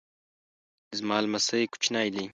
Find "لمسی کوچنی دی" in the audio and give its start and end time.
1.23-2.25